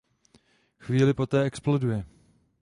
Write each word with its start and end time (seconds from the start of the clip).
Chvíli 0.77 1.13
poté 1.13 1.43
exploduje. 1.45 2.05